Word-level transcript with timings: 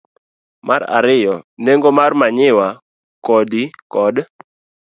Mar 0.67 0.81
ariyo, 0.97 1.35
nengo 1.63 1.89
mag 1.97 2.11
manyiwa, 2.19 2.67
kodhi, 3.25 3.63
kod 3.93 4.15